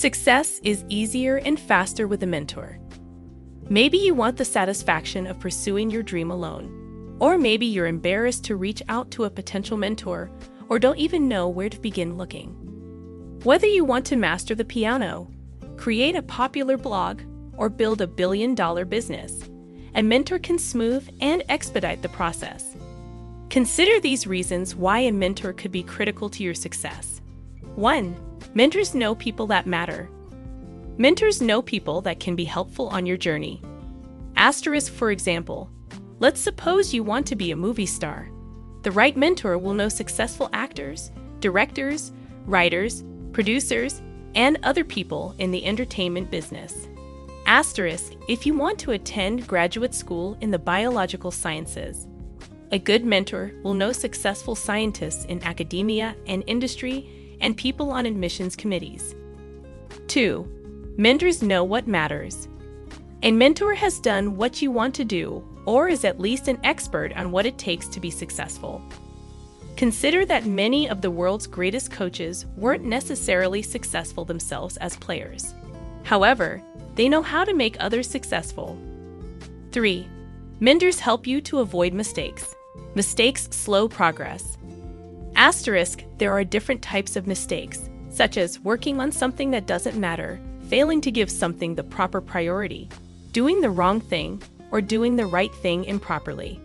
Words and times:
Success 0.00 0.62
is 0.64 0.82
easier 0.88 1.36
and 1.36 1.60
faster 1.60 2.08
with 2.08 2.22
a 2.22 2.26
mentor. 2.26 2.78
Maybe 3.68 3.98
you 3.98 4.14
want 4.14 4.38
the 4.38 4.46
satisfaction 4.46 5.26
of 5.26 5.38
pursuing 5.38 5.90
your 5.90 6.02
dream 6.02 6.30
alone. 6.30 7.18
Or 7.20 7.36
maybe 7.36 7.66
you're 7.66 7.86
embarrassed 7.86 8.42
to 8.44 8.56
reach 8.56 8.82
out 8.88 9.10
to 9.10 9.24
a 9.24 9.30
potential 9.30 9.76
mentor 9.76 10.30
or 10.70 10.78
don't 10.78 10.96
even 10.96 11.28
know 11.28 11.50
where 11.50 11.68
to 11.68 11.78
begin 11.78 12.16
looking. 12.16 12.48
Whether 13.42 13.66
you 13.66 13.84
want 13.84 14.06
to 14.06 14.16
master 14.16 14.54
the 14.54 14.64
piano, 14.64 15.30
create 15.76 16.16
a 16.16 16.22
popular 16.22 16.78
blog, 16.78 17.20
or 17.58 17.68
build 17.68 18.00
a 18.00 18.06
billion 18.06 18.54
dollar 18.54 18.86
business, 18.86 19.50
a 19.94 20.02
mentor 20.02 20.38
can 20.38 20.58
smooth 20.58 21.06
and 21.20 21.42
expedite 21.50 22.00
the 22.00 22.08
process. 22.08 22.74
Consider 23.50 24.00
these 24.00 24.26
reasons 24.26 24.74
why 24.74 25.00
a 25.00 25.12
mentor 25.12 25.52
could 25.52 25.72
be 25.72 25.82
critical 25.82 26.30
to 26.30 26.42
your 26.42 26.54
success. 26.54 27.20
1. 27.74 28.29
Mentors 28.54 28.94
know 28.94 29.14
people 29.14 29.46
that 29.48 29.66
matter. 29.66 30.08
Mentors 30.98 31.40
know 31.40 31.62
people 31.62 32.00
that 32.02 32.20
can 32.20 32.36
be 32.36 32.44
helpful 32.44 32.88
on 32.88 33.06
your 33.06 33.16
journey. 33.16 33.62
Asterisk, 34.36 34.92
for 34.92 35.10
example, 35.10 35.70
let's 36.18 36.40
suppose 36.40 36.92
you 36.92 37.02
want 37.02 37.26
to 37.26 37.36
be 37.36 37.50
a 37.50 37.56
movie 37.56 37.86
star. 37.86 38.28
The 38.82 38.90
right 38.90 39.16
mentor 39.16 39.58
will 39.58 39.74
know 39.74 39.88
successful 39.88 40.48
actors, 40.52 41.10
directors, 41.40 42.12
writers, 42.46 43.04
producers, 43.32 44.02
and 44.34 44.58
other 44.62 44.84
people 44.84 45.34
in 45.38 45.50
the 45.50 45.64
entertainment 45.64 46.30
business. 46.30 46.88
Asterisk, 47.46 48.12
if 48.28 48.46
you 48.46 48.54
want 48.54 48.78
to 48.80 48.92
attend 48.92 49.46
graduate 49.46 49.94
school 49.94 50.36
in 50.40 50.50
the 50.50 50.58
biological 50.58 51.30
sciences. 51.30 52.06
A 52.72 52.78
good 52.78 53.04
mentor 53.04 53.52
will 53.64 53.74
know 53.74 53.90
successful 53.90 54.54
scientists 54.54 55.24
in 55.24 55.42
academia 55.42 56.14
and 56.26 56.44
industry 56.46 57.19
and 57.40 57.56
people 57.56 57.90
on 57.90 58.06
admissions 58.06 58.56
committees. 58.56 59.14
2. 60.08 60.94
Mentors 60.96 61.42
know 61.42 61.64
what 61.64 61.86
matters. 61.86 62.48
A 63.22 63.32
mentor 63.32 63.74
has 63.74 64.00
done 64.00 64.36
what 64.36 64.62
you 64.62 64.70
want 64.70 64.94
to 64.94 65.04
do 65.04 65.44
or 65.66 65.88
is 65.88 66.04
at 66.04 66.20
least 66.20 66.48
an 66.48 66.58
expert 66.64 67.12
on 67.16 67.30
what 67.30 67.46
it 67.46 67.58
takes 67.58 67.86
to 67.88 68.00
be 68.00 68.10
successful. 68.10 68.82
Consider 69.76 70.24
that 70.26 70.46
many 70.46 70.88
of 70.88 71.00
the 71.00 71.10
world's 71.10 71.46
greatest 71.46 71.90
coaches 71.90 72.46
weren't 72.56 72.84
necessarily 72.84 73.62
successful 73.62 74.24
themselves 74.24 74.76
as 74.78 74.96
players. 74.96 75.54
However, 76.02 76.62
they 76.96 77.08
know 77.08 77.22
how 77.22 77.44
to 77.44 77.54
make 77.54 77.76
others 77.78 78.08
successful. 78.08 78.78
3. 79.72 80.06
Mentors 80.60 81.00
help 81.00 81.26
you 81.26 81.40
to 81.42 81.60
avoid 81.60 81.94
mistakes. 81.94 82.54
Mistakes 82.94 83.48
slow 83.50 83.88
progress. 83.88 84.58
Asterisk, 85.40 86.04
there 86.18 86.32
are 86.32 86.44
different 86.44 86.82
types 86.82 87.16
of 87.16 87.26
mistakes, 87.26 87.88
such 88.10 88.36
as 88.36 88.60
working 88.60 89.00
on 89.00 89.10
something 89.10 89.50
that 89.52 89.66
doesn't 89.66 89.98
matter, 89.98 90.38
failing 90.68 91.00
to 91.00 91.10
give 91.10 91.30
something 91.30 91.74
the 91.74 91.82
proper 91.82 92.20
priority, 92.20 92.90
doing 93.32 93.62
the 93.62 93.70
wrong 93.70 94.02
thing, 94.02 94.42
or 94.70 94.82
doing 94.82 95.16
the 95.16 95.24
right 95.24 95.54
thing 95.54 95.84
improperly. 95.86 96.60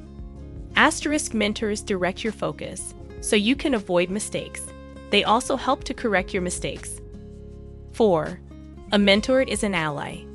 Asterisk 0.76 1.34
mentors 1.34 1.82
direct 1.82 2.22
your 2.22 2.34
focus 2.34 2.94
so 3.22 3.38
you 3.38 3.56
can 3.56 3.76
avoid 3.76 4.09
mistakes. 4.09 4.62
They 5.10 5.23
also 5.23 5.56
help 5.56 5.86
to 5.86 5.94
correct 5.94 6.34
your 6.34 6.42
mistakes. 6.42 7.00
4. 7.94 8.42
A 8.92 9.00
mentor 9.00 9.44
is 9.44 9.64
an 9.64 9.73
ally. 9.73 10.26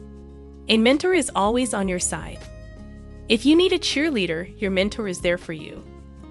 A 0.68 0.78
mentor 0.78 1.12
is 1.12 1.30
always 1.34 1.74
on 1.74 1.88
your 1.88 1.98
side. 1.98 2.38
If 3.28 3.44
you 3.44 3.54
need 3.54 3.74
a 3.74 3.78
cheerleader, 3.78 4.58
your 4.58 4.70
mentor 4.70 5.08
is 5.08 5.20
there 5.20 5.36
for 5.36 5.52
you. 5.52 5.84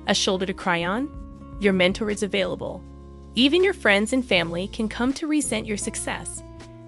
A 0.08 0.16
shoulder 0.16 0.48
to 0.48 0.56
cry 0.56 0.86
on? 0.86 1.19
Your 1.60 1.74
mentor 1.74 2.10
is 2.10 2.24
available. 2.24 2.82
Even 3.36 3.64
your 3.64 3.74
friends 3.74 4.14
and 4.14 4.26
family 4.26 4.68
can 4.70 4.88
come 4.88 5.14
to 5.14 5.28
resent 5.28 5.66
your 5.66 5.78
success, 5.78 6.42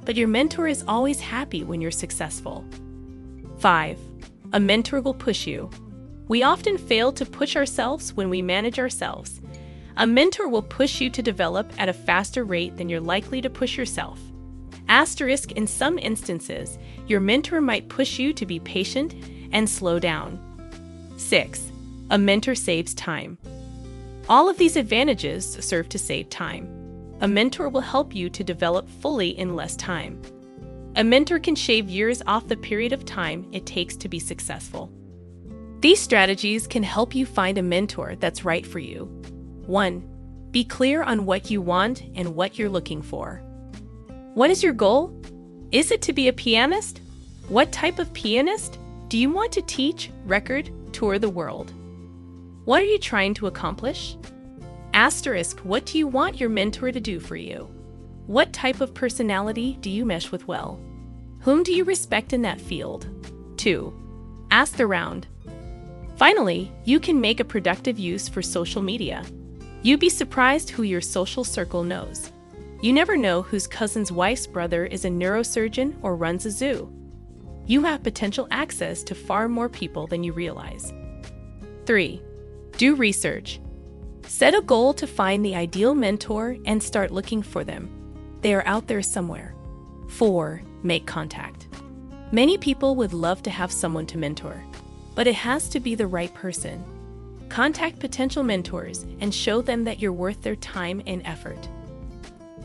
but 0.06 0.16
your 0.16 0.28
mentor 0.28 0.68
is 0.68 0.84
always 0.88 1.20
happy 1.20 1.64
when 1.64 1.82
you're 1.82 1.92
successful. 1.92 2.66
5. 3.60 4.00
A 4.54 4.60
mentor 4.60 5.02
will 5.02 5.14
push 5.14 5.46
you. 5.46 5.70
We 6.28 6.44
often 6.44 6.78
fail 6.78 7.12
to 7.14 7.26
push 7.26 7.56
ourselves 7.56 8.14
when 8.14 8.30
we 8.30 8.42
manage 8.42 8.80
ourselves. 8.80 9.42
A 9.98 10.08
mentor 10.08 10.48
will 10.48 10.62
push 10.62 11.02
you 11.02 11.10
to 11.10 11.22
develop 11.22 11.72
at 11.78 11.90
a 11.90 11.94
faster 11.94 12.46
rate 12.46 12.78
than 12.78 12.88
you're 12.88 13.02
likely 13.02 13.42
to 13.42 13.50
push 13.50 13.78
yourself. 13.78 14.20
Asterisk, 14.88 15.52
in 15.52 15.68
some 15.68 16.00
instances, 16.00 16.78
your 17.08 17.20
mentor 17.20 17.60
might 17.60 17.90
push 17.90 18.20
you 18.20 18.34
to 18.34 18.46
be 18.46 18.60
patient 18.60 19.16
and 19.52 19.70
slow 19.70 20.00
down. 20.00 20.40
6. 21.18 21.72
A 22.10 22.18
mentor 22.18 22.56
saves 22.56 22.94
time. 22.94 23.38
All 24.30 24.48
of 24.48 24.58
these 24.58 24.76
advantages 24.76 25.58
serve 25.60 25.90
to 25.90 25.98
save 25.98 26.30
time. 26.30 26.70
A 27.22 27.28
mentor 27.28 27.70
will 27.70 27.82
help 27.82 28.16
you 28.16 28.30
to 28.30 28.44
develop 28.44 28.90
fully 28.90 29.38
in 29.38 29.56
less 29.56 29.76
time. 29.76 30.22
A 30.96 31.04
mentor 31.04 31.40
can 31.40 31.56
shave 31.56 31.90
years 31.90 32.22
off 32.28 32.48
the 32.48 32.58
period 32.58 32.94
of 32.94 33.06
time 33.06 33.48
it 33.52 33.66
takes 33.66 33.96
to 33.98 34.10
be 34.10 34.20
successful. 34.20 34.92
These 35.80 36.00
strategies 36.00 36.68
can 36.68 36.84
help 36.84 37.16
you 37.16 37.26
find 37.26 37.58
a 37.58 37.64
mentor 37.64 38.16
that's 38.20 38.46
right 38.46 38.66
for 38.66 38.80
you. 38.80 39.06
1. 39.66 40.08
Be 40.52 40.64
clear 40.64 41.02
on 41.02 41.26
what 41.26 41.50
you 41.50 41.62
want 41.62 42.04
and 42.16 42.36
what 42.36 42.60
you're 42.60 42.70
looking 42.70 43.02
for. 43.02 43.42
What 44.34 44.52
is 44.52 44.62
your 44.62 44.74
goal? 44.74 45.16
Is 45.72 45.92
it 45.92 46.02
to 46.04 46.14
be 46.14 46.28
a 46.28 46.34
pianist? 46.34 47.02
What 47.48 47.72
type 47.72 47.98
of 47.98 48.14
pianist? 48.14 48.78
Do 49.08 49.18
you 49.18 49.32
want 49.32 49.52
to 49.54 49.62
teach, 49.64 50.12
record, 50.26 50.70
tour 50.94 51.18
the 51.18 51.30
world? 51.30 51.74
What 52.72 52.84
are 52.84 52.86
you 52.86 53.00
trying 53.00 53.34
to 53.34 53.48
accomplish? 53.48 54.16
Asterisk, 54.94 55.60
what 55.60 55.86
do 55.86 55.98
you 55.98 56.08
want 56.08 56.40
your 56.40 56.48
mentor 56.48 56.90
to 56.90 57.02
do 57.02 57.20
for 57.20 57.36
you? 57.36 57.70
What 58.28 58.54
type 58.54 58.80
of 58.80 58.94
personality 58.94 59.78
do 59.82 59.90
you 59.90 60.06
mesh 60.06 60.32
with 60.32 60.48
well? 60.48 60.80
Whom 61.42 61.64
do 61.64 61.74
you 61.74 61.84
respect 61.84 62.32
in 62.32 62.44
that 62.44 62.62
field? 62.62 63.10
2. 63.58 63.94
Ask 64.52 64.80
around. 64.80 65.28
Finally, 66.16 66.72
you 66.86 67.02
can 67.02 67.20
make 67.20 67.42
a 67.42 67.44
productive 67.44 68.00
use 68.00 68.30
for 68.30 68.42
social 68.42 68.82
media. 68.82 69.26
You'd 69.82 70.00
be 70.00 70.08
surprised 70.08 70.70
who 70.70 70.84
your 70.84 71.02
social 71.02 71.44
circle 71.44 71.84
knows. 71.84 72.32
You 72.82 72.94
never 72.94 73.18
know 73.18 73.42
whose 73.42 73.68
cousin's 73.68 74.14
wife's 74.14 74.48
brother 74.48 74.86
is 74.86 75.04
a 75.04 75.10
neurosurgeon 75.10 75.98
or 76.02 76.16
runs 76.16 76.46
a 76.46 76.52
zoo. 76.52 76.90
You 77.66 77.84
have 77.84 78.02
potential 78.02 78.48
access 78.50 79.04
to 79.04 79.14
far 79.14 79.50
more 79.50 79.68
people 79.68 80.08
than 80.08 80.24
you 80.24 80.32
realize. 80.32 80.94
3. 81.86 82.22
Do 82.82 82.96
research. 82.96 83.62
Set 84.26 84.56
a 84.56 84.62
goal 84.62 84.92
to 84.96 85.06
find 85.06 85.46
the 85.46 85.56
ideal 85.56 85.94
mentor 85.94 86.58
and 86.66 86.82
start 86.82 87.12
looking 87.12 87.44
for 87.44 87.64
them. 87.64 87.88
They 88.42 88.56
are 88.56 88.66
out 88.66 88.88
there 88.88 89.04
somewhere. 89.04 89.54
4. 90.10 90.64
Make 90.82 91.06
contact. 91.06 91.68
Many 92.32 92.58
people 92.58 92.96
would 92.96 93.14
love 93.14 93.44
to 93.44 93.52
have 93.52 93.72
someone 93.72 94.08
to 94.08 94.18
mentor, 94.18 94.64
but 95.14 95.28
it 95.28 95.36
has 95.36 95.70
to 95.70 95.80
be 95.80 95.94
the 95.94 96.08
right 96.08 96.34
person. 96.34 96.84
Contact 97.50 98.00
potential 98.00 98.42
mentors 98.42 99.06
and 99.20 99.32
show 99.32 99.62
them 99.62 99.84
that 99.84 100.00
you're 100.00 100.12
worth 100.12 100.42
their 100.42 100.56
time 100.56 101.04
and 101.06 101.22
effort. 101.24 101.70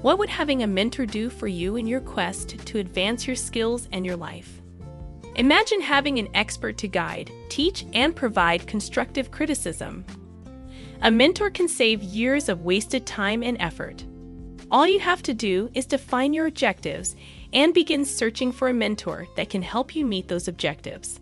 What 0.01 0.19
would 0.19 0.31
having 0.31 0.63
a 0.63 0.67
mentor 0.67 1.05
do 1.05 1.29
for 1.29 1.47
you 1.47 1.77
in 1.77 1.87
your 1.87 2.01
quest 2.01 2.57
to 2.69 2.79
advance 2.79 3.27
your 3.27 3.37
skills 3.37 3.87
and 3.93 4.07
your 4.07 4.17
life? 4.17 4.63
Imagine 5.37 5.83
having 5.83 6.19
an 6.19 6.31
expert 6.33 6.79
to 6.79 6.89
guide, 6.89 7.31
teach, 7.51 7.85
and 7.93 8.17
provide 8.17 8.67
constructive 8.67 9.31
criticism. 9.31 10.03
A 11.03 11.11
mentor 11.11 11.51
can 11.51 11.69
save 11.69 12.03
years 12.03 12.49
of 12.49 12.63
wasted 12.63 13.05
time 13.05 13.43
and 13.43 13.59
effort. 13.61 14.03
All 14.71 14.87
you 14.87 14.99
have 14.99 15.23
to 15.25 15.35
do 15.35 15.69
is 15.75 15.85
define 15.85 16.33
your 16.33 16.47
objectives 16.47 17.17
and 17.53 17.75
begin 17.75 18.07
searching 18.07 18.51
for 18.51 18.69
a 18.69 18.75
mentor 18.75 19.27
that 19.37 19.51
can 19.51 19.61
help 19.61 19.95
you 19.95 20.07
meet 20.07 20.27
those 20.27 20.49
objectives. 20.49 21.21